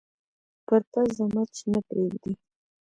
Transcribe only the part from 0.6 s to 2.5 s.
پر پزه مچ نه پرېږدي